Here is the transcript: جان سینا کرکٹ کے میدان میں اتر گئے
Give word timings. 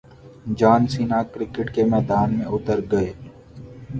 جان 0.57 0.87
سینا 0.93 1.21
کرکٹ 1.33 1.67
کے 1.75 1.83
میدان 1.85 2.33
میں 2.37 2.45
اتر 2.47 2.79
گئے 2.91 3.13